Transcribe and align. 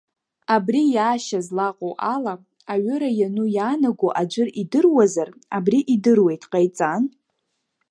Абри 0.55 0.81
иаашьа 0.95 1.39
злаҟоу 1.47 1.93
ала, 2.13 2.33
аҩыра 2.73 3.09
иану 3.19 3.47
иаанаго 3.55 4.09
аӡәыр 4.21 4.49
идыруазар, 4.61 5.29
абри 5.55 5.79
идыруеит 5.93 6.43
ҟаиҵан… 6.51 7.03